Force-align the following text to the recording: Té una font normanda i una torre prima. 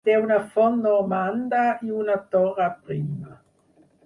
Té 0.07 0.13
una 0.19 0.37
font 0.53 0.79
normanda 0.85 1.59
i 1.89 1.93
una 2.01 2.17
torre 2.33 2.71
prima. 2.89 3.39